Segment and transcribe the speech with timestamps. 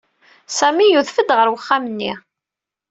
[0.57, 2.13] Sami yudef-d ɣer uxxam-nni.